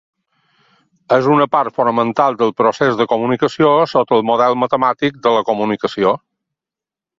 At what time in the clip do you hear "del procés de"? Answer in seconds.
2.39-3.07